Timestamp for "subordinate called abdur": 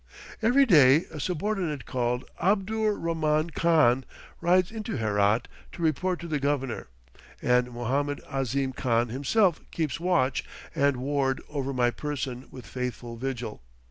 1.19-2.95